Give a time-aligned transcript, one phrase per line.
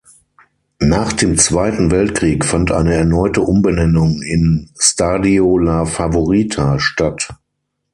[0.81, 7.29] Nach dem Zweiten Weltkrieg fand eine erneute Umbenennung in "Stadio La Favorita" statt.